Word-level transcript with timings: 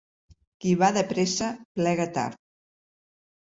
Qui 0.65 0.71
va 0.83 0.89
de 0.95 1.03
pressa, 1.11 1.51
plega 1.81 2.11
tard. 2.19 2.43